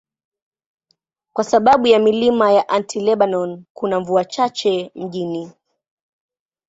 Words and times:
Kwa 1.33 1.43
sababu 1.43 1.87
ya 1.87 1.99
milima 1.99 2.51
ya 2.51 2.69
Anti-Lebanon, 2.69 3.63
kuna 3.73 3.99
mvua 3.99 4.25
chache 4.25 4.91
mjini. 4.95 5.51